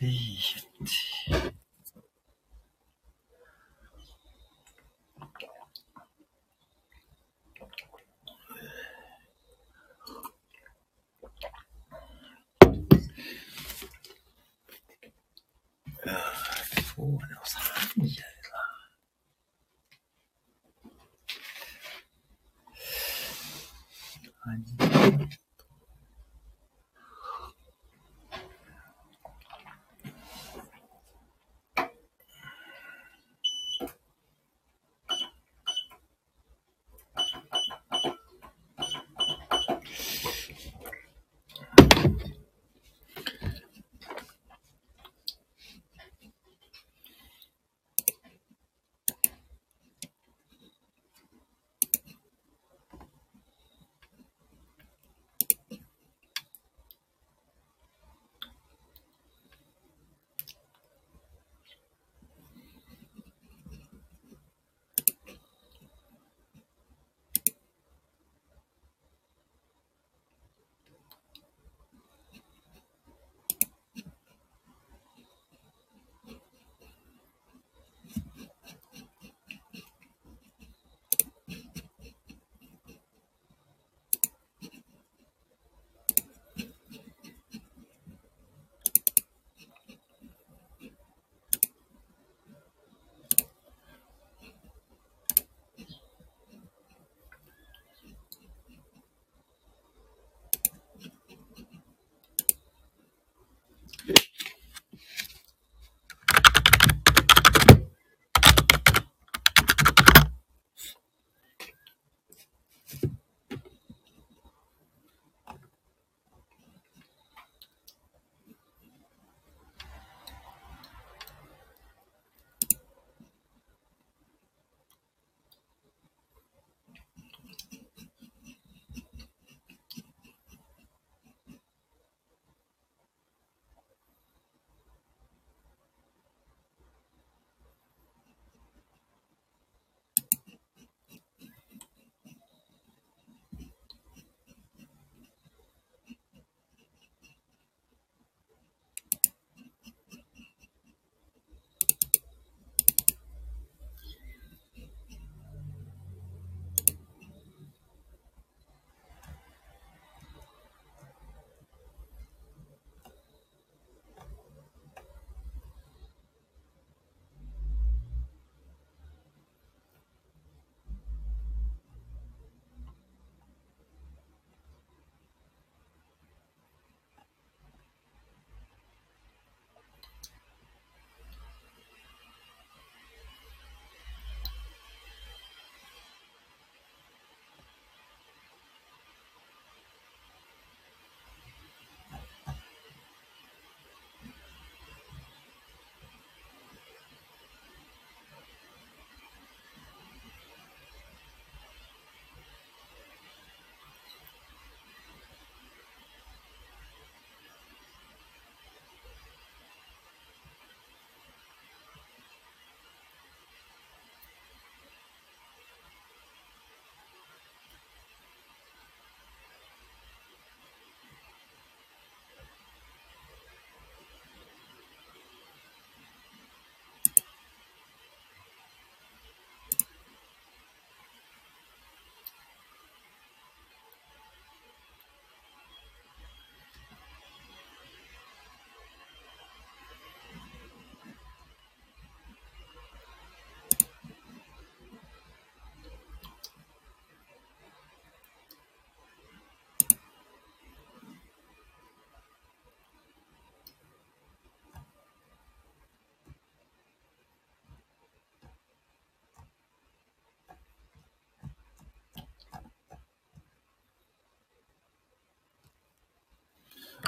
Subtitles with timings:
[0.00, 1.15] いいそう。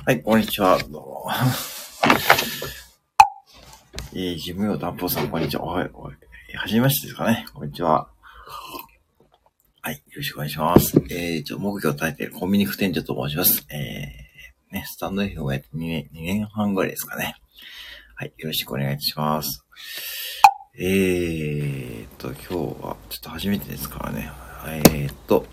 [0.09, 0.79] はい、こんにちは。
[0.79, 1.27] どうも。
[4.15, 5.65] えー、事務用担保さん、こんにちは。
[5.65, 6.15] おい、おい、
[6.57, 7.45] はじめましてですかね。
[7.53, 8.09] こんにちは。
[9.83, 10.97] はい、よろしくお願いします。
[11.11, 13.67] えー、ちょ、木魚を炊いているコンビニ副店長と申します。
[13.71, 17.35] えー、ね、スタンド F をやって2年、2年半ぐらいですかね。
[18.15, 19.63] はい、よろしくお願いします。
[20.79, 24.31] えーと、今日はちょっと初めてですからね。
[24.69, 25.45] えーと、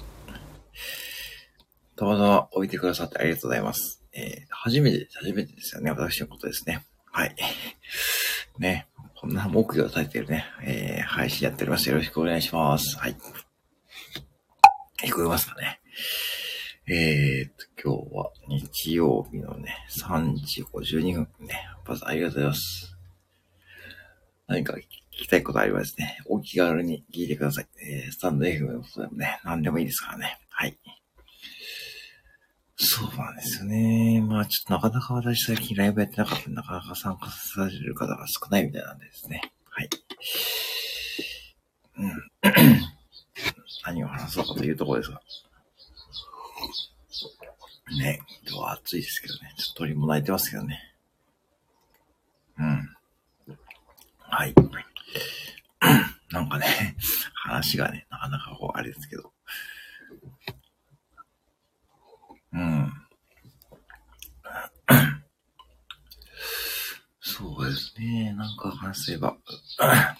[1.97, 4.04] たまたま置いてくださってありがとうございます。
[4.15, 5.91] えー、初めて、初めてですよね。
[5.91, 6.85] 私のことですね。
[7.11, 7.35] はい。
[8.57, 8.87] ね。
[9.15, 11.89] こんな木魚を立ててるね、えー、配信やっております。
[11.89, 12.97] よろしくお願いします。
[12.97, 13.15] はい。
[15.03, 15.81] 聞こえますかね。
[16.87, 21.67] えー、っと、今日は日曜日のね、3時52分ね。
[21.85, 22.97] まずありがとうございます。
[24.47, 24.83] 何か聞
[25.23, 26.19] きたいことありますね。
[26.27, 27.67] お気軽に聞いてください。
[27.81, 30.37] えー、スタンド F のことでもね、何でもいいですからね。
[30.49, 30.77] はい。
[32.77, 34.21] そうなんですよね。
[34.21, 39.53] まあちょっとなかなか私最近ライブやってなかったなかなか参加される方が少ないみたいなんですね。
[39.69, 39.89] はい。
[41.97, 42.31] うん。
[43.85, 45.21] 何を話そうかというところですが。
[47.97, 49.53] ね、今日は暑いですけどね。
[49.57, 50.95] ちょっと鳥も鳴いてますけどね。
[52.57, 52.95] うん。
[54.19, 54.53] はい。
[56.31, 56.97] なんかね、
[57.35, 59.31] 話がね、なかなかこう、あれですけど。
[62.53, 62.91] うん。
[67.19, 68.33] そうですね。
[68.85, 70.14] なん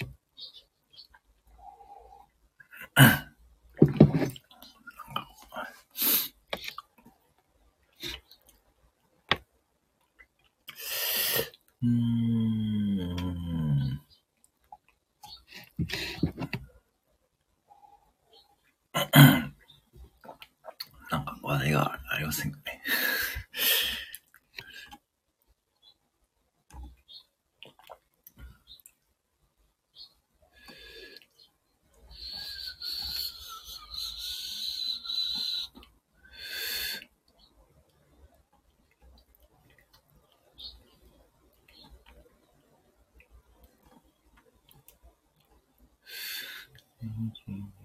[47.49, 47.84] Mm-hmm.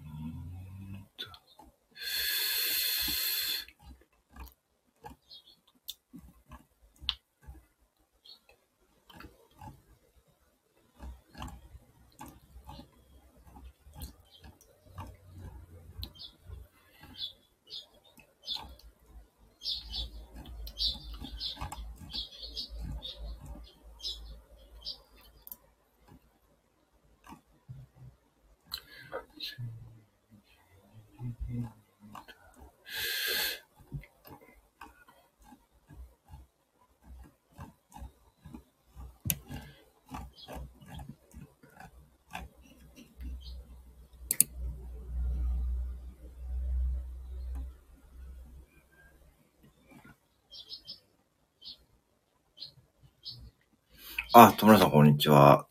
[54.33, 55.67] あ、戸村さん、こんにちは。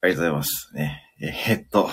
[0.00, 0.70] ありがとうございます。
[0.74, 1.02] ね。
[1.20, 1.90] えー、っと。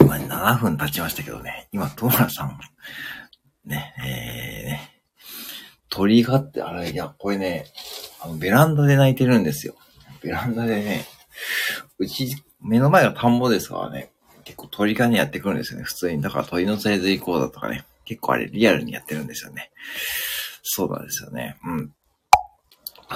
[0.00, 1.68] 今7分経ちましたけどね。
[1.70, 2.58] 今、戸村さん、
[3.64, 5.02] ね、えー、ね。
[5.88, 7.66] 鳥がって、あれ、いや、これね、
[8.20, 9.76] あの、ベランダで泣いてるんですよ。
[10.20, 11.06] ベランダでね、
[11.98, 12.26] うち、
[12.60, 14.10] 目の前が田んぼですからね、
[14.42, 16.20] 結構鳥がね、やってくるんですよね、普通に。
[16.20, 19.70] だから鳥の連れず行こうだとかね、結構あれリアルにやってるんですよね。
[20.64, 21.56] そうなんですよね。
[21.64, 21.92] うん。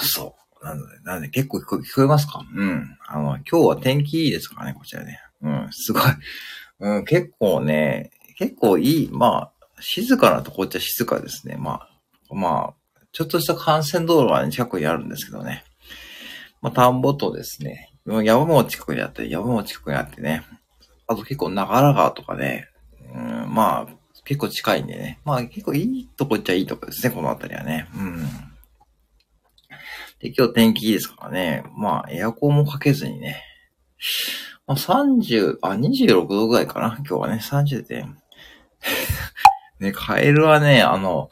[0.01, 0.65] そう。
[0.65, 2.41] なので、なので結構聞こ聞こえますか？
[2.55, 2.97] うん。
[3.07, 5.21] あの、今日は天気いいですからね、こちらね。
[5.43, 6.03] うん、すごい。
[6.81, 11.57] うん、結構ね、結構いい、まあ、静かなとこっちゃ静かですね。
[11.57, 11.89] ま
[12.31, 15.65] あ、まあ、ちょっとした幹線道路は、ね、近くにあるんですけどね。
[16.63, 20.45] まあ、田んぼとですね、山も近くにあって、山も近くにあってね。
[21.07, 22.69] あと結構長良川とかね、
[23.15, 25.21] うん、まあ、結構近いんでね。
[25.25, 27.87] まあ結構いいとこっちゃいいとこですね、この辺りはね。
[27.95, 28.27] うん。
[30.25, 31.65] で、今日天気いいですからね。
[31.77, 33.45] まあ、エアコンもかけずにね。
[34.67, 36.97] まあ、30、あ、26度ぐらいかな。
[37.01, 38.07] 今日はね、30で。
[39.81, 41.29] ね、カエルはね、あの、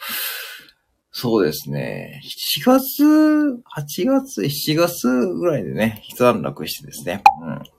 [1.11, 2.21] そうですね。
[2.61, 7.23] 7月、8月、7月ぐらいでね、一段落してですね。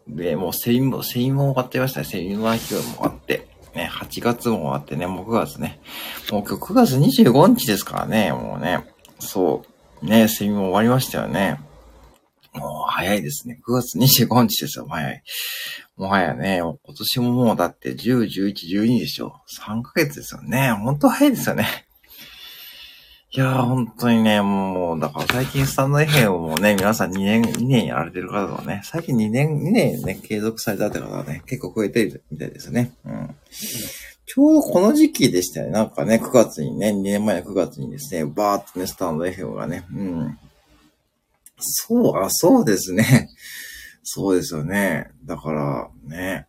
[0.07, 0.15] うん。
[0.15, 2.07] で、もうセミも、セミも終わってましたね。
[2.07, 3.47] セミの勢いもあって。
[3.75, 5.79] ね、8月も終わってね、もう9月ね。
[6.31, 8.83] もう今日9月25日ですからね、もうね。
[9.19, 9.72] そう。
[10.03, 11.59] ね、セミも終わりましたよね。
[12.53, 13.59] もう早いですね。
[13.67, 15.23] 9月25日ですよ、早い。
[15.97, 19.41] もはやね、今年ももうだって10、11、12でしょ。
[19.59, 20.71] 3ヶ月ですよね。
[20.71, 21.67] ほんと早いですよね。
[23.35, 32.91] いやー、本当にね、もう、だから最近スタンド FM もね、皆さん2年、2年やられてる方はね、最近2年、2年ね、継続されたって方はね、結構増えてるみたいですね。
[33.05, 33.35] うん。
[34.25, 35.71] ちょうどこの時期でしたよね。
[35.73, 40.39] なんかね、9月にね、2年前の9月にですね、バーっとね、スタンド FM がね、うん。
[41.59, 43.29] そう、あ、そうですね。
[44.03, 45.11] そうですよね。
[45.25, 46.47] だからね、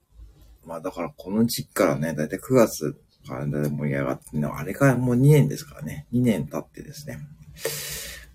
[0.65, 6.07] まあだからこの時期からね、だいたい9月から盛り上がってね、あれからもう2年ですからね。
[6.13, 7.19] 2年経ってですね。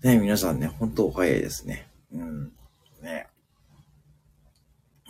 [0.02, 1.88] ね、皆さんね、本当お早いですね。
[2.12, 2.52] うん。
[3.02, 3.26] ね。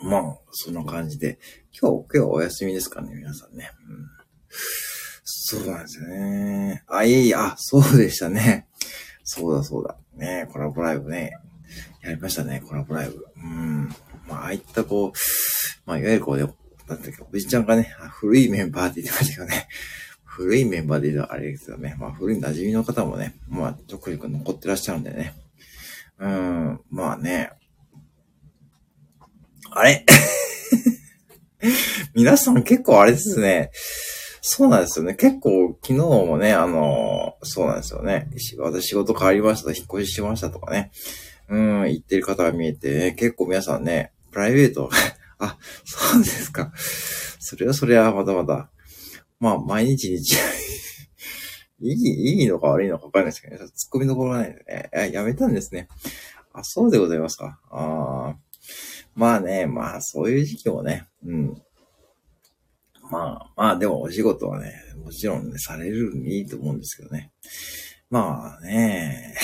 [0.03, 1.39] まあ、そんな感じで。
[1.79, 3.71] 今日、今日はお休みですかね、皆さんね。
[3.87, 4.20] うん。
[5.23, 6.83] そうなんですよね。
[6.87, 8.67] あ、いえいえ、あ、そうでしたね。
[9.23, 9.97] そうだそうだ。
[10.15, 11.33] ねコラボライブね。
[12.01, 13.25] やりましたね、コラボライブ。
[13.37, 13.89] うん。
[14.27, 15.11] まあ、ああいったこう、
[15.85, 16.43] まあ、いわゆるこうね、
[16.87, 19.67] なんだっけ、おじちゃんがね、古いメンバーって言ってましたけどね。
[20.23, 21.95] 古いメンバーで言うとあれですよね。
[21.99, 25.35] まあ、古い馴染みの方もね、まあ、ちょくちょく残ってらっしゃるんでね。
[26.19, 27.51] うん、まあね。
[29.71, 30.05] あれ？
[32.15, 33.71] 皆さん結構あれですね。
[34.41, 35.13] そうなんですよね。
[35.13, 38.27] 結構昨日もね、あのそうなんですよね。
[38.57, 40.91] 私仕事変わりましたと、引っ越ししましたとかね。
[41.47, 44.89] うん、言ってる方が見えて、結構皆さんね、プライベート、
[45.37, 46.73] あ、そうですか。
[47.39, 48.71] それはそれはまだまだ。
[49.39, 50.35] まあ、毎日日
[51.79, 53.63] いい、いいのか悪いのかわかんないですけどね。
[53.63, 54.89] 突っ込みどころないんでね。
[54.91, 55.87] ややめたんですね。
[56.53, 57.59] あ、そうでございますか。
[57.69, 58.35] あ
[59.13, 61.61] まあね、まあ、そういう時期もね、うん。
[63.11, 67.31] まあ、まあ、でもお仕事はね、もちろんね、されるにいいと思うんですけどね。
[68.09, 69.35] まあね、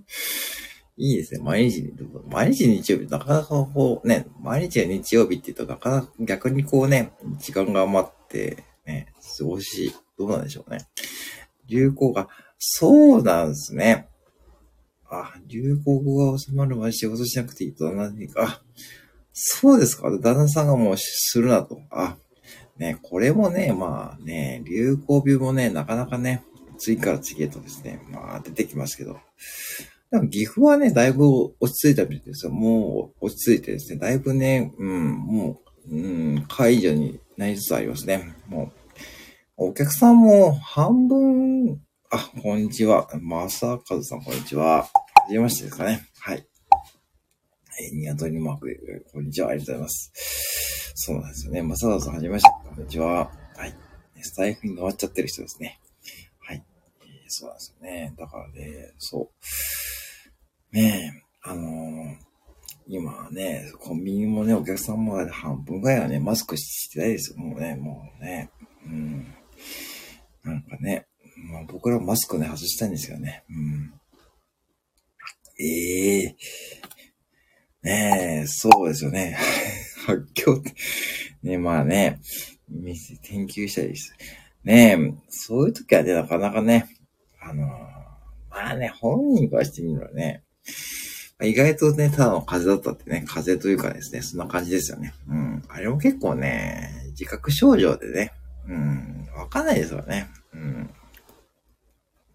[0.96, 1.40] いいですね。
[1.42, 1.92] 毎日、
[2.28, 10.78] 毎日日曜日、なかなかこうね、毎日が日曜日って言うと、なかなか逆にこうね、時間が余ってね、過ごし、どうなんでしょうね。
[11.66, 12.28] 流行が、
[12.58, 14.08] そうなんですね。
[15.10, 18.62] あ、流行語が収まるまで仕事しなくていいと、何か、
[19.32, 20.10] そうですか。
[20.18, 21.80] 旦那さんがもうするなと。
[21.90, 22.16] あ、
[22.78, 26.44] ね、これもね、まあね、流行病もね、なかなかね、
[26.78, 29.18] 次から次へとですね、まあ出てきますけど。
[30.10, 32.52] でも岐阜はね、だいぶ落ち着いたみたいですよ。
[32.52, 38.34] もう落ち着いてですね、だいぶね、うん、もう、うん、解除になりつつありますね。
[38.46, 38.72] も
[39.58, 41.80] う、お客さんも半分、
[42.10, 43.06] あ、こんにちは。
[43.20, 44.84] まさかずさん、こんにちは。
[44.84, 44.90] は
[45.28, 46.07] じめましてですかね。
[47.80, 49.50] えニワトリマーク、こんにちは。
[49.50, 50.12] ありがとうございます。
[50.96, 51.62] そうなんですよね。
[51.62, 52.50] まさかずさん、はじめまして。
[52.74, 53.30] こんにちは。
[53.56, 53.74] はい。
[54.20, 55.78] スタイフに乗っちゃってる人ですね。
[56.40, 56.64] はい。
[57.02, 58.14] えー、そうなんですよね。
[58.18, 59.30] だからね、そ
[60.72, 60.76] う。
[60.76, 62.16] ねえ、あのー、
[62.88, 67.38] 今ね、コンビニもね、お客さんも半分ぐらいはね、マスクしてないですよ。
[67.38, 68.50] もうね、もうね。
[68.86, 69.34] うん。
[70.42, 71.06] なんかね、
[71.52, 73.44] まあ、僕らもマスクね、外したいんですよね。
[73.48, 73.92] うん。
[75.60, 76.17] ええ、
[77.88, 79.38] ねえ、そうですよね。
[80.04, 80.74] 発狂って。
[81.42, 82.20] ねまあね、
[82.68, 84.12] 店、研究したりです。
[84.62, 86.86] ねえ、そういう時はね、なかなかね、
[87.40, 87.68] あのー、
[88.50, 90.44] まあね、本人からしてみるのはね、
[91.42, 95.14] 意外とね、ただの風邪だったってね、風邪というかですね、そんな感じですよね。
[95.26, 95.62] うん。
[95.68, 98.32] あれも結構ね、自覚症状でね、
[98.68, 100.28] うん、わかんないですよね。
[100.52, 100.90] うん。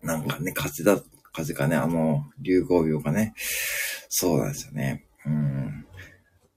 [0.02, 1.00] なんかね、風邪だ、
[1.32, 3.36] 風邪かね、あの、流行病かね。
[4.10, 5.06] そうなんですよね。
[5.26, 5.86] うん。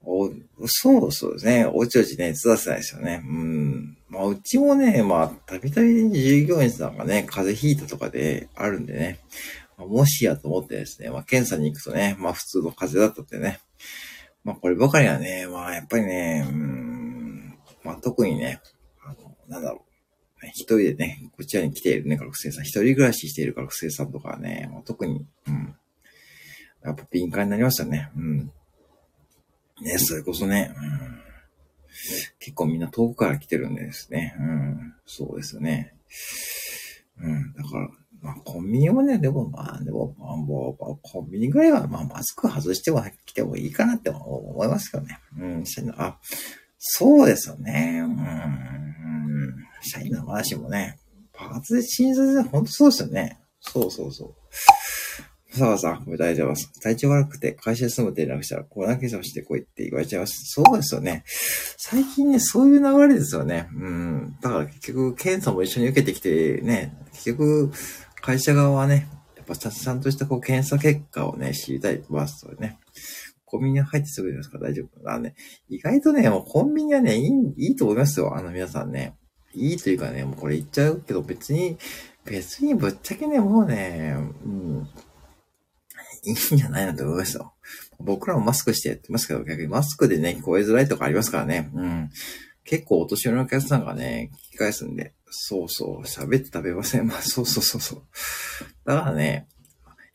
[0.03, 0.29] お、
[0.65, 1.65] そうそうですね。
[1.65, 3.21] おちおちね、つだせないですよね。
[3.25, 3.97] うん。
[4.09, 9.19] まあ、うちもね、まあ、たびたび従業員さんがね、風邪ひいたとかであるんでね。
[9.77, 13.59] もしやと思ってですね、まあ、検査に行くとね、まあ、普通の風邪だったってね。
[14.43, 18.61] まあ、こればかりはね、まあ、やっぱりね、うん、まあ、特にね、
[19.03, 19.87] あの、なんだろう。
[20.53, 25.75] 一人でね、こちらに来ているね、学生さん、一人暮らししている学生さんとかはね、まあ、特に、うん。
[26.83, 28.09] やっぱ敏感になりましたね。
[28.15, 28.51] うん。
[29.81, 31.19] ね、それこそね、うん、
[32.39, 34.35] 結構みんな遠くから来てるんですね。
[34.39, 34.93] うん。
[35.05, 35.93] そうですよね。
[37.19, 37.53] うん。
[37.53, 37.89] だから、
[38.21, 45.19] まあ、コンビニもね、でもまあ、でも、まあ、もう、コンビニぐらいは、まあ、マスク外しては来てもいいかなって思いますけどね。
[45.39, 46.19] うん、社員の、あ、
[46.77, 48.01] そうですよね。
[48.03, 50.99] うん、社員の話もね、
[51.33, 53.39] パーツで診察で、ほんとそうですよね。
[53.59, 54.35] そうそうそう。
[55.49, 56.79] さあさん、これ大丈夫です。
[56.81, 60.33] 体調悪くて会社休むって連絡したら、これだけさしてこいって言われちゃいます。
[60.45, 61.23] そうですよね。
[61.77, 63.69] 最近ね、そういう流れですよね。
[63.73, 64.35] うん。
[64.41, 67.71] だから結局、検査も一緒に受けてきてね、結局、
[68.21, 72.77] 会社側はね、やっぱちゃんとしたこう検査結果をね、知りたいますとね。
[73.45, 75.33] コンビニに入ってすぐですか大丈夫あね、
[75.69, 78.35] 意外とね、もうコンビニはね、いい、いいと思いますよ。
[78.35, 79.15] あの皆さんね。
[79.53, 81.77] いいというかね、もうこれ言っちゃうけど別に、
[82.25, 84.87] 別にぶっちゃけね、もうね、うん、
[86.27, 87.53] いいんじゃないなと思いますよ。
[87.99, 91.71] 僕らもマスクしてやってますけど、逆にマスクでね、聞こえづらいとかありますからね。
[91.73, 92.09] うん。
[92.65, 97.07] 結構お年寄りのお客さんがね、聞き返すんで、そうそう、喋って食べません。
[97.07, 98.03] まあ、そうそうそうそう。
[98.85, 99.47] だからね、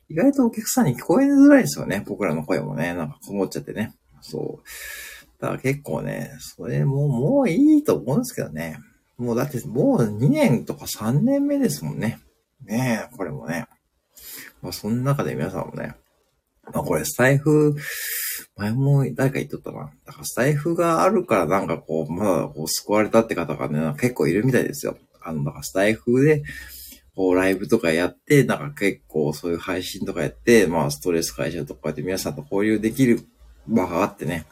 [0.09, 2.05] 意外とお客さんに聞こえづらいですよね。
[2.07, 3.95] 僕らの声もね、なんかこもっちゃってね。
[4.21, 5.41] そう。
[5.41, 8.79] だから結構ね、それももういいと思うんですけどね。
[9.17, 12.21] もうだってもう2年とか3年目ですもんね。
[12.65, 13.67] ねえ、これもね。
[14.61, 15.95] まあ、その中で皆さんもね、
[16.73, 17.77] まあ、これ、スタイフ、
[18.57, 19.91] 前も誰か言っとったな。
[20.07, 24.97] だから、スタイフがあるからなんかこう、まだこう、救われたって方がね、結構いるみたいですよ。
[25.21, 26.43] あの、だからスタイフで、
[27.15, 33.21] こう、ライブとかやって、なんか結構そういう配信とかやって、まあ、ストレス解消とかやって皆さんと交流できる
[33.67, 34.47] 場があってね、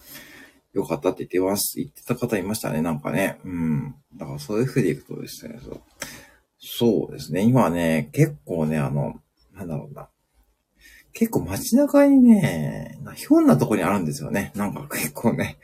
[0.73, 3.39] よかったって言ってます、言ってた方いましたね、なんかね。
[3.45, 3.95] うん。
[4.15, 5.81] だからそういう風でいくとですね、そう。
[6.59, 9.21] そうですね、今ね、結構ね、あの、
[9.55, 10.09] なんだろうな。
[11.13, 14.53] 結構街中にね、ひょんなとこにあるんですよね。
[14.55, 15.59] なんか結構ね。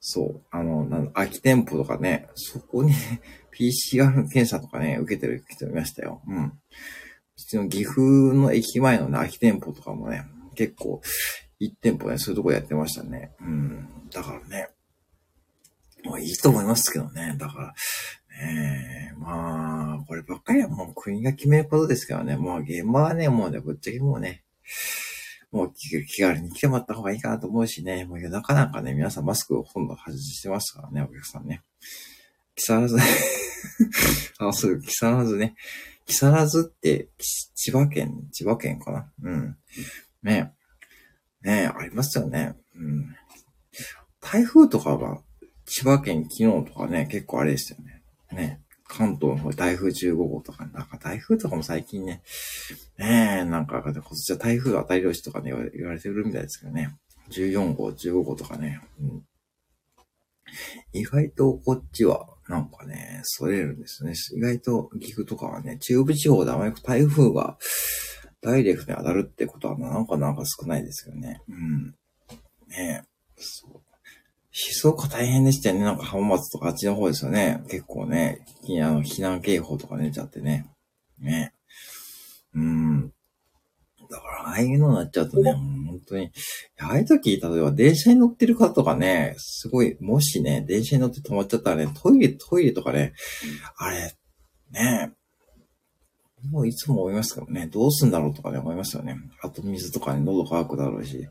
[0.00, 0.40] そう。
[0.50, 3.20] あの、なん空き店舗とかね、そこに、ね、
[3.52, 6.22] PCR 検査とかね、受けてる人いましたよ。
[6.26, 6.44] うん。
[6.46, 6.52] う
[7.36, 11.02] ちの岐阜の駅前のね、空き店舗とかもね、結構、
[11.58, 13.32] 一店舗ね、そういうとこやってましたね。
[13.40, 13.88] うん。
[14.10, 14.70] だからね。
[16.02, 17.36] まあいいと思いますけどね。
[17.38, 17.74] だから、
[18.46, 22.36] ねまあ、こればっかりはもう国が決めることですからね。
[22.36, 24.42] もう現場はね、もうね、ぶっちゃけもうね、
[25.50, 31.62] もう気軽に来てもらった方がいいかなと思うしね、もう夜中なんかね、皆さんマスクをほとんど外してますからね、お客さんね。
[32.54, 32.96] 木更津
[34.38, 35.56] あ、そう、木更津ね。
[36.06, 37.08] 木更津って、
[37.54, 39.56] 千葉県、千葉県かなうん。
[40.22, 40.52] ね
[41.42, 42.54] ねありますよね。
[42.76, 43.16] うん。
[44.20, 45.22] 台風とかは、
[45.64, 48.02] 千葉県昨日とかね、結構あれですよね。
[48.32, 48.60] ね。
[48.90, 52.22] 関東の方台風15号とか、なんか台風とかも最近ね、
[52.98, 56.96] ねえ、なんか、今年は台風当たり年とかね、言われてるみたいですけどね。
[57.30, 58.80] 14号、15号とかね。
[59.00, 59.22] うん、
[60.92, 64.14] 意外とこっちは、なんかね、それるんですね。
[64.36, 67.56] 意外と岐阜とかはね、中部地方であまり台風が
[68.42, 71.40] ダイレクトに当たるってことはなんかなんか少ないですけどね。
[71.48, 71.86] うん。
[72.66, 73.08] ねえ。
[73.36, 73.79] そう。
[74.52, 75.82] 静岡大変でしたよね。
[75.82, 77.62] なんか浜松とかあっちの方ですよね。
[77.68, 78.44] 結構ね、
[78.82, 80.66] あの、避難警報とか出ちゃってね。
[81.20, 81.52] ね。
[82.54, 83.12] うん。
[84.10, 86.32] だから、ああいうのになっちゃうとね、本当に、
[86.80, 93.12] ああいう時、例えば電車に乗ってる方とかね、すごい、もしね、電車に乗って止まっちゃったらね、トイレ、トイレとかね、
[93.76, 94.12] あれ、
[94.72, 95.12] ね、
[96.50, 99.16] もういつも思いますけどね、どうすんだろうとかね、思いますよね。
[99.42, 101.28] あと水とかね、喉乾くだろうし、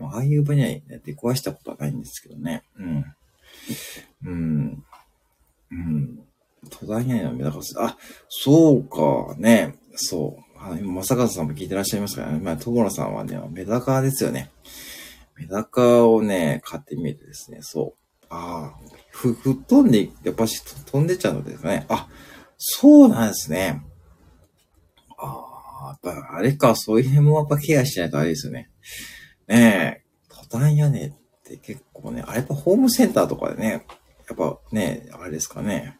[0.00, 0.68] ああいう場には、
[1.04, 2.62] 出くわしたことはないんですけどね。
[2.78, 3.04] うん。
[4.24, 4.84] うん。
[5.70, 6.18] うん。
[6.70, 7.74] 戸田にのメダカス。
[7.78, 7.96] あ、
[8.28, 9.74] そうか、ね。
[9.94, 10.58] そう。
[10.58, 12.38] あ今、正和さんも聞いてらっしゃいますからね。
[12.38, 14.50] まあ、所さんはね、メダカですよね。
[15.36, 18.26] メダカをね、買ってみてですね、そう。
[18.30, 18.78] ああ、
[19.10, 21.84] ふ、吹っ飛んで、やっぱし飛んでちゃうのですね。
[21.88, 22.08] あ、
[22.58, 23.82] そうなんですね。
[25.18, 28.70] ああ、やっぱあれか、そういう辺もやっぱケアしないとあれですよね。
[29.52, 31.12] ねえ、トタン屋根っ
[31.44, 33.86] て結構ね、あれやっぱホームセンターとかでね、
[34.26, 35.98] やっぱね、あれですかね。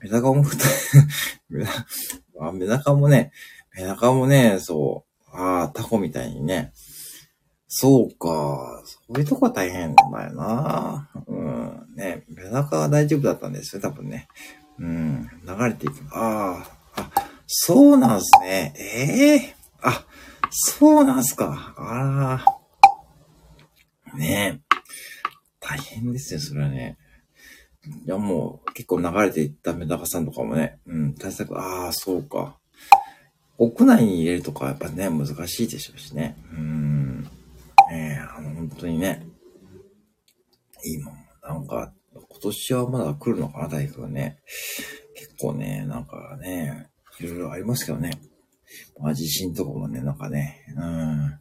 [0.00, 0.64] メダカもふた、
[1.50, 3.32] メダメダカもね、
[3.76, 6.72] メダカもね、そう、ああ、タコみたいにね。
[7.68, 11.10] そうか、そういうとこは大変だよな。
[11.26, 14.26] うん、ね、メダカは大丈夫だったんですよ、多分ね。
[14.78, 16.02] うん、流れていく。
[16.12, 16.66] あ
[16.96, 17.10] あ、あ、
[17.46, 18.72] そうなんすね。
[18.78, 20.06] ええー、あ、
[20.50, 21.74] そうなんすか。
[21.76, 22.60] ああ。
[24.14, 24.76] ねえ。
[25.60, 26.98] 大変ですよ、それはね。
[28.04, 32.58] いや、もう、結構流れていったメダカさんとかもね、うん、対策、ああ、そうか。
[33.58, 36.36] 屋内に入れるとかやっぱね、難しいでしょうしね。
[36.52, 37.22] うん。
[37.22, 37.28] ね
[37.90, 39.26] え、あの、本当にね。
[40.84, 44.38] 今、なんか、今年はまだ来るのかな、台風ね。
[45.14, 48.12] 結構ね、なんかね、いろいろありますけどね。
[48.98, 51.40] まあ、地震とかもね、なんかね、うん。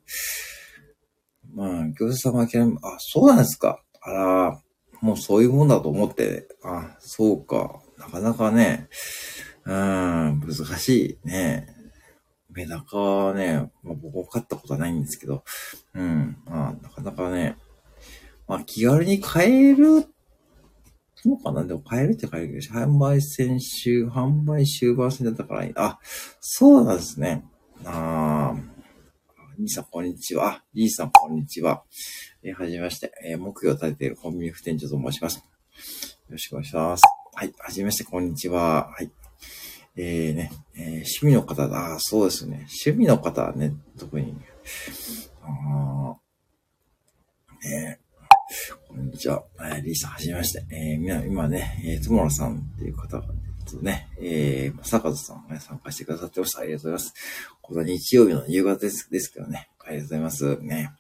[1.54, 3.82] まあ、業者様は諦め、あ、そうなんですか。
[4.02, 4.62] あら、
[5.02, 7.82] もうそういうもんだと思って、あ、そうか。
[7.98, 8.90] なかなかね、
[9.66, 11.68] うん、難しいね。
[12.50, 15.44] メダカはね、まあ、僕飼ったことはないんですけど、
[15.94, 17.58] うん、まあ、なかなかね、
[18.48, 20.08] まあ、気軽に買える
[21.26, 21.64] のかな。
[21.64, 26.00] でも買えるって買えるけど、販売先週、販売終盤戦だったから、あ、
[26.40, 27.46] そうなんですね。
[27.86, 28.69] あー、
[29.60, 30.64] リーさん、こんにちは。
[30.74, 31.84] リーさん、こんにちは。
[32.44, 35.40] えー、はじめまして、えー、目標を立てているコンビニ副店長と申します。
[35.40, 35.44] よ
[36.30, 37.04] ろしくお願いします。
[37.34, 38.90] はい、はじめまして、こんにちは。
[38.90, 39.12] はい。
[39.98, 41.96] えー、ね、えー、趣味の方だ。
[41.96, 42.68] あそうですね。
[42.84, 44.34] 趣味の方はね、特に。
[45.44, 46.16] あ
[47.66, 49.44] えー、こんにちは。
[49.60, 50.66] えー、リーさん、はじめまして。
[50.74, 56.62] えー、今ね、えー、つもらさんっていう方がね、とね、えー、坂田さんがね、参加してくださってました。
[56.62, 57.14] ありがとうございます。
[57.62, 59.70] この日曜日の夕方ですですけどね。
[59.80, 60.58] ありがとうございます。
[60.62, 60.92] ね。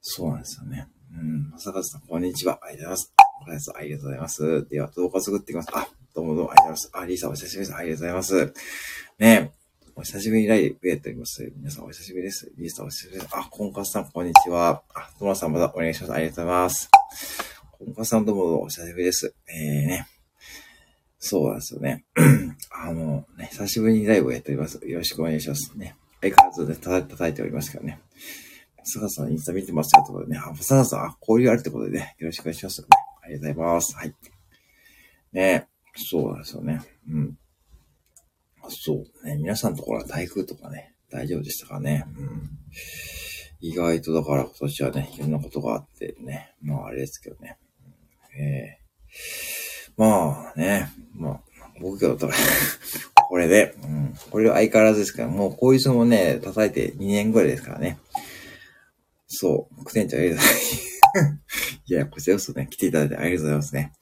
[0.00, 0.88] そうなんですよね。
[1.14, 1.58] うん。
[1.58, 2.58] 坂田さん、こんにちは。
[2.62, 2.96] ありがとう
[3.44, 3.72] ございます。
[3.76, 4.68] ありがとうございます。
[4.68, 5.68] では、動画作っていきます。
[5.74, 6.90] あ、どうもどうもありがとうございます。
[6.94, 7.76] あ、リーさんお久しぶりです。
[7.76, 8.54] ありがとうございます。
[9.18, 9.52] ね
[9.94, 11.52] お久しぶりライブやっております。
[11.54, 12.50] 皆さんお久しぶりです。
[12.56, 13.36] リーさんお久しぶりです。
[13.36, 14.82] あ、コンカスさん、こんにちは。
[14.94, 16.12] あ、トマさんまたお願いします。
[16.12, 16.90] ありがとうございます。
[17.72, 19.34] コンカスさんどうもどうもお久しぶりです。
[19.48, 20.11] えーね。
[21.24, 22.04] そうなんですよね。
[22.74, 24.80] あの、ね、久しぶりにライブをやっております。
[24.84, 25.94] よろしくお願いしますね。
[26.20, 26.74] 相変わらずね、
[27.06, 28.00] 叩いておりますからね。
[28.82, 30.42] サガさん、インスタ見てますよということでね。
[30.44, 32.88] あ、サガさん、あ、交流あるってことでね、よろしくお願いします、ね。
[33.22, 33.96] ありがとうございます。
[33.96, 34.14] はい。
[35.32, 36.80] ねそうなんですよね。
[37.08, 37.38] うん。
[38.68, 39.36] そうね。
[39.36, 42.04] 皆さんのところは台風とかね、大丈夫でしたかね。
[42.18, 42.50] うん。
[43.60, 46.52] 意外とだから今年はね、いろんなことがあってね。
[46.60, 47.58] まああれですけどね。
[48.36, 51.40] ええー、まあね、まあ、
[51.80, 52.34] 僕がだったら
[53.28, 54.14] これで、うん。
[54.30, 57.98] これは相変わらずですから、もうこういう人もね、叩いて2年ぐらいですからね。
[59.26, 60.92] そう、副店長ありがとうございます。
[61.86, 63.92] いや、こちらこそね、来ていただいてありがとうございますね。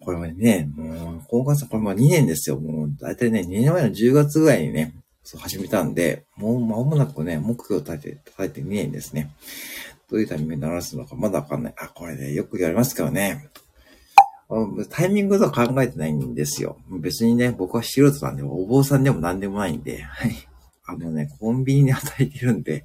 [0.00, 2.58] これもね、もう、高校さ、これも2年ですよ。
[2.58, 9.32] もう、だいたいね、2年前の10月ぐらいにね、そう始めたんで、もう間もなくね、目標を立てて、叩いて2年ですね。
[10.08, 11.74] どういうタイミングで鳴らすのかまだわかんない。
[11.76, 13.48] あ、これね、よくやりますからね。
[14.90, 16.78] タイミングとか考えてないんですよ。
[16.88, 20.36] 別にね、僕は素人なんで、お坊さんでも何でもないんで、はい。
[20.84, 22.84] あのね、コンビニで働いてるんで、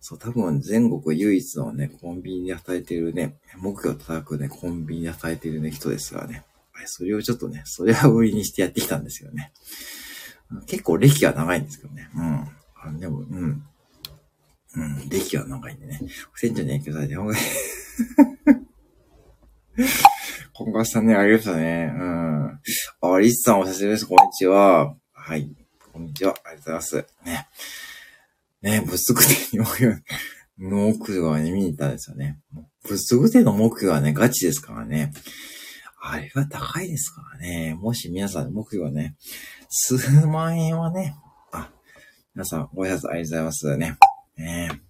[0.00, 6.44] そう、多分全国唯一のね、コンビニで働いてるね、目標を叩くね、コンビニで働いてるね、人ですからね。
[6.86, 9.52] それをちょっとね、それは売りにしてやってきたんですよね。
[10.66, 12.08] 結構歴が長いんですけどね。
[12.14, 12.48] うん。
[12.76, 13.64] あでも、うん。
[14.76, 16.00] うん、歴は長いんでね。
[16.34, 17.34] 船長に影響されて、ほんが、
[20.66, 21.94] 今回さんね、ありがとうね。
[21.96, 22.60] うん。
[23.00, 24.04] あ、リスさんお久しぶりです。
[24.04, 24.96] こんにちは。
[25.12, 25.48] はい。
[25.92, 26.34] こんにちは。
[26.44, 27.06] ありがとうございます。
[27.24, 27.48] ね。
[28.62, 30.02] ね、物足店に目標、
[30.56, 32.40] 目標はね、見に行ったんですよね。
[32.82, 35.12] 物足店の目標はね、ガチですからね。
[36.02, 37.76] あれは高いですからね。
[37.80, 39.14] もし皆さん目標はね、
[39.68, 41.14] 数万円はね、
[41.52, 41.70] あ、
[42.34, 43.96] 皆さんご挨拶ありがとうございますね。
[44.36, 44.80] ね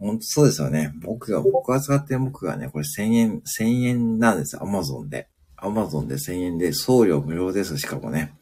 [0.00, 0.94] ほんとそうですよね。
[1.02, 4.62] 僕が、僕が使ってる僕がね、これ1000円、1000円なんですよ。
[4.62, 5.28] アマゾンで。
[5.56, 7.76] アマゾンで1000円で送料無料です。
[7.76, 8.34] しかもね。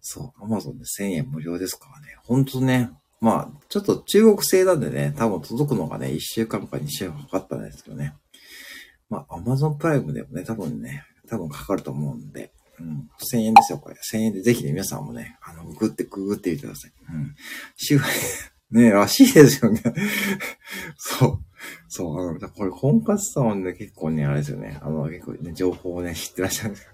[0.00, 2.16] そう、アマゾンで1000円無料ですからね。
[2.24, 2.90] ほんとね。
[3.20, 8.14] まあ、ちょっと中国製なんでね、多分届くのがね、1週間か2週間かかったんですけどね。
[9.08, 12.52] まあ、アマゾンプライムでもね、多分ね、多分かかると思うんで。
[12.80, 13.08] うん。
[13.20, 13.96] 1000円ですよ、これ。
[14.12, 16.92] 1000円でぜひね、皆さんもね、あの、グって、ググってみてください。
[17.08, 17.36] うん。
[17.76, 18.00] 週、
[18.72, 19.82] ねえらしいですよね
[20.96, 21.38] そう。
[21.88, 24.78] そう、あの、これ、婚活さんはね、結構ね、あれですよね。
[24.80, 26.86] あの、結構ね、情報をね、知ってらっしゃるんです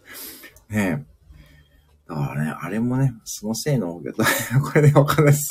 [0.69, 0.77] けど。
[0.77, 1.07] ね
[2.09, 4.03] だからね、あれもね、そのせいの、 こ
[4.75, 5.49] れね、わかんないです。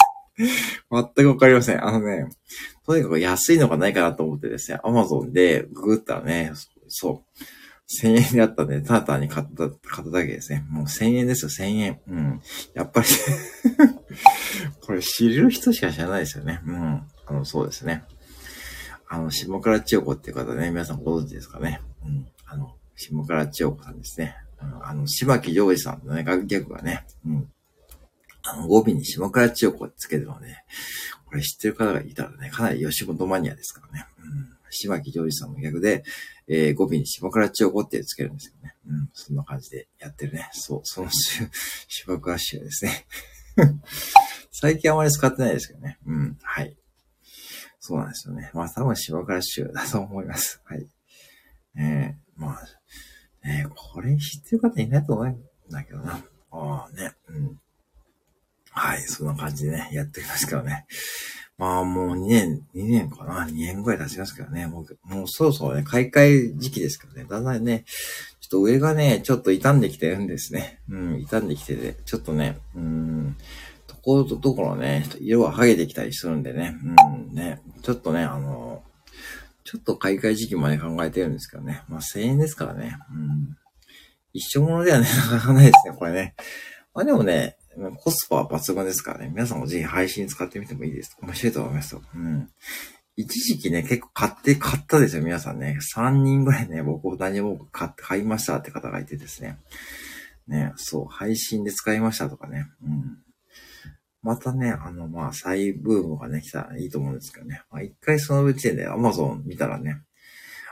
[0.91, 1.85] 全くわかりません。
[1.85, 2.27] あのね、
[2.85, 6.51] とにかく安いのがないかなと思ってですね、アマゾンでググったらね、
[6.87, 7.43] そう、
[7.89, 10.65] 1000円であったんで、ただ単に買った、買っただけですね。
[10.69, 11.99] もう1000円ですよ、1000円。
[12.07, 12.41] うん。
[12.73, 13.07] やっぱり
[14.81, 16.61] これ知る人しか知らないですよね。
[16.65, 17.01] うん。
[17.27, 18.03] あの、そうですね。
[19.07, 21.81] あの、下倉千代子っていう方ね、皆さんご存知ですかね。
[22.05, 22.27] うん。
[22.45, 24.35] あの、下倉千代子さんですね。
[24.59, 27.51] あの、柴木ジョージさんのね、楽曲がね、うん。
[28.43, 30.55] あの、語尾に下倉千代子つけてるので、
[31.25, 34.05] これ知ってる方がいたらね、かなり吉本マニアですからね。
[34.19, 34.49] うん。
[34.69, 36.03] 柴木ジョージさんの逆で、
[36.47, 38.75] えー、語尾に芝倉千代子ってつけるんですよね。
[38.87, 40.49] うん、そんな感じでやってるね。
[40.53, 41.49] そう、その週
[41.87, 43.05] 芝倉州ですね。
[44.51, 45.97] 最近あまり使ってないですけどね。
[46.05, 46.75] うん、はい。
[47.79, 48.49] そうなんですよね。
[48.53, 50.61] まあ多分芝倉州だと思います。
[50.65, 50.87] はい。
[51.77, 55.37] えー、まあ、ねこれ知ってる方いないと思うん
[55.69, 56.23] だけどな。
[56.51, 57.59] ああね、うん。
[58.71, 60.85] はい、そんな感じでね、やってきますけどね。
[61.57, 64.67] まあもう2年、2年かな ?2 年ぐらい経ちますからね。
[64.67, 67.27] もう、もうそろそろね、買い替え時期ですからね。
[67.27, 67.85] だんだんね、
[68.39, 70.79] ちょっと上がね、ちょっと傷んできてるんですね。
[70.89, 73.35] うん、傷んできてて、ちょっとね、うん、
[73.87, 76.75] ところとところね、色が剥げてきたりするんでね。
[76.83, 78.83] うん、ね、ちょっとね、あの、
[79.63, 81.83] ちょっと買い替え時期まで考えてるんですけどね。
[81.89, 82.97] まあ1000円ですからね。
[83.11, 83.57] うん。
[84.31, 86.35] 一生ものではね、 なかなかないですね、これね。
[86.93, 87.57] まあでもね、
[87.97, 89.29] コスパは抜群ですからね。
[89.29, 91.17] 皆さんもぜひ配信使ってみてもいいです。
[91.21, 92.01] 面白いと思いますよ。
[92.15, 92.49] うん。
[93.15, 95.77] 一時期ね、結構買って、買ったですよ、皆さんね。
[95.95, 99.57] 3人ぐらいね、僕、何も買って、買いましたって方がいてですね。
[100.47, 102.67] ね、そう、配信で使いましたとかね。
[102.83, 103.17] うん。
[104.21, 107.63] またね、あの、まあ、再ブームがね、来たらいいと思うんですけどね。
[107.71, 110.01] まあ、一回その時点で Amazon 見たらね、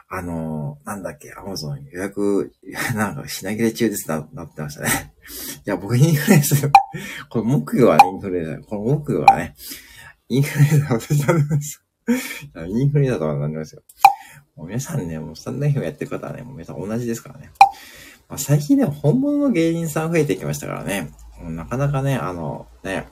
[0.07, 2.53] あの、なんだっけ、アマゾン予約、
[2.95, 5.13] なんか品切れ中ですな、なってましたね。
[5.65, 6.55] いや、僕インフルエンザ、
[7.29, 9.55] これ木魚はね、インフルエンザ、この木魚はね、
[10.29, 11.83] インフルエンザ私なんです。
[12.67, 13.81] インフルエンザとはなんでますよ。
[14.55, 17.51] もう皆さんね、もうスタンド FM やってる方はね、もう皆さん同じですからね。
[18.29, 21.11] まあ、最近でも本物の芸人さん増えてきましたからね。
[21.41, 23.07] なかなかね、あの、ね、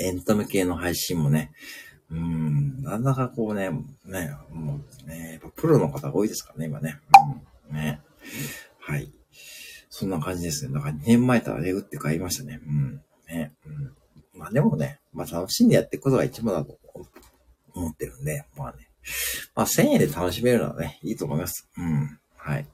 [0.00, 1.52] エンタメ系の配信もね、
[2.12, 3.70] うん、なんだかこうね、
[4.04, 7.00] ね、もうね、プロの方が多いですからね、今ね。
[7.70, 8.00] うん、ね。
[8.80, 9.10] はい。
[9.88, 10.74] そんな感じですね。
[10.74, 12.60] だから2年前とはレグって買いましたね。
[12.66, 13.02] うん。
[13.28, 13.52] ね。
[13.66, 13.92] うん。
[14.38, 16.78] まあでもね、まあ楽しんでやっていくことが一番だと
[17.74, 18.88] 思ってるんで、まあね。
[19.54, 21.68] まあ1000円で楽しめるのはね、いいと思います。
[21.78, 22.18] うん。
[22.36, 22.66] はい。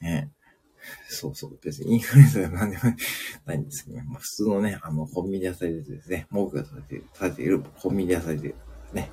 [0.00, 0.30] ね。
[1.08, 1.58] そうそう。
[1.62, 2.82] 別にインフルエンザでは何でも
[3.46, 4.04] ないんですけどね。
[4.08, 8.54] まあ、普通のね、あの、コンビニ野菜でですね、文句がされている、されているコンビニ野菜で
[8.92, 9.10] ね、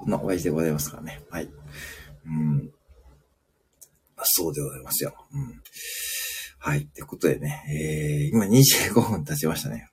[0.00, 1.20] そんな親父でございますからね。
[1.30, 1.48] はい。
[2.26, 2.72] うん。
[4.16, 5.14] まあ、そうでございますよ。
[5.32, 5.60] うん。
[6.58, 6.80] はい。
[6.80, 9.90] ってことでね、えー、今25分経ちましたね。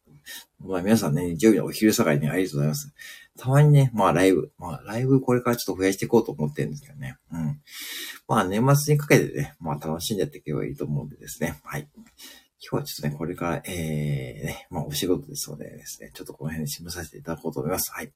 [0.59, 2.93] まあ皆さんね、日曜日のお昼下がりにありがとうございます。
[3.37, 7.17] たまにね、まあライブ、まあライブこれからちょっと増やしていこうと思ってるんですけどね。
[7.31, 7.59] うん。
[8.27, 11.59] まあ年末にかけてね、まあ楽しんでやっていけばいいと思うんでですね。
[11.63, 11.87] はい。
[12.63, 17.91] 今日はちょっとね、これから、えー、ね、まあお仕事ですのでですね、ちょっとこの辺で締めさせていただこうと思います。
[17.91, 18.11] はい。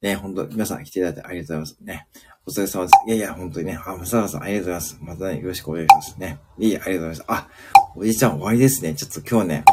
[0.00, 1.84] ね、本当皆さん来ていただいてありがとうございます。
[1.84, 2.06] ね。
[2.46, 2.92] お疲れ様です。
[3.08, 4.98] いやいや、本当にね、あ、まささんありがとうございます。
[5.00, 6.38] またね、よろしくお願いしますね。
[6.58, 7.24] いいありがとうございます。
[7.26, 7.48] あ、
[7.96, 8.94] おじいちゃん終わりですね。
[8.94, 9.64] ちょっと今日ね、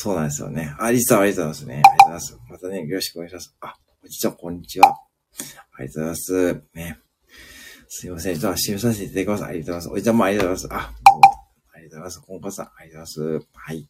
[0.00, 0.76] そうなんですよね。
[0.78, 1.74] あ、りさんありがとうございますね。
[1.74, 2.38] ありがとうございます。
[2.50, 3.56] またね、よろしくお願いします。
[3.60, 4.90] あ、おじいちゃん、こんにちは。
[4.90, 6.62] ありがとうございます。
[6.72, 6.98] ね。
[7.88, 8.38] すいません。
[8.38, 9.44] ちょっと、締めさせていただきます。
[9.44, 9.90] ありがとうございます。
[9.90, 10.86] おじちゃんもありがとうございます。
[10.86, 11.22] あ、もう
[11.74, 12.20] ありがとうございます。
[12.20, 13.48] こんこさん、ありがとうございます。
[13.54, 13.88] はい。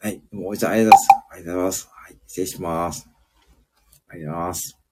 [0.00, 0.22] はい。
[0.32, 1.28] もうおじちゃん、ありがとうございます。
[1.32, 1.88] ありがとうございます。
[1.92, 2.18] はい。
[2.26, 3.08] 失礼します。
[4.08, 4.83] ありがとうございます。